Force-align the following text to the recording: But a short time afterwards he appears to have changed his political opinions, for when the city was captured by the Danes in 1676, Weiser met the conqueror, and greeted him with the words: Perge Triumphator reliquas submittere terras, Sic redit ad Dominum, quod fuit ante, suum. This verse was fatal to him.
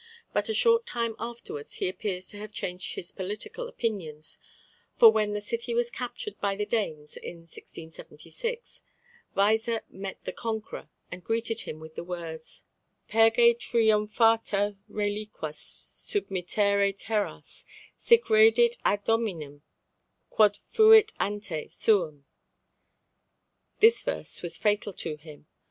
But 0.33 0.49
a 0.49 0.55
short 0.55 0.87
time 0.87 1.15
afterwards 1.19 1.75
he 1.75 1.87
appears 1.87 2.25
to 2.29 2.39
have 2.39 2.51
changed 2.51 2.95
his 2.95 3.11
political 3.11 3.67
opinions, 3.67 4.39
for 4.97 5.11
when 5.11 5.33
the 5.33 5.41
city 5.41 5.75
was 5.75 5.91
captured 5.91 6.41
by 6.41 6.55
the 6.55 6.65
Danes 6.65 7.17
in 7.17 7.41
1676, 7.41 8.81
Weiser 9.37 9.83
met 9.89 10.17
the 10.23 10.31
conqueror, 10.31 10.89
and 11.11 11.23
greeted 11.23 11.61
him 11.61 11.79
with 11.79 11.93
the 11.93 12.03
words: 12.03 12.63
Perge 13.09 13.59
Triumphator 13.59 14.75
reliquas 14.89 15.57
submittere 16.09 16.95
terras, 16.97 17.65
Sic 17.95 18.23
redit 18.25 18.77
ad 18.83 19.03
Dominum, 19.03 19.61
quod 20.31 20.57
fuit 20.71 21.11
ante, 21.19 21.67
suum. 21.69 22.25
This 23.81 24.01
verse 24.01 24.41
was 24.41 24.57
fatal 24.57 24.93
to 24.93 25.17
him. 25.17 25.45